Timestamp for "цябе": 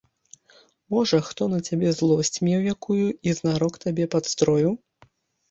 1.67-1.91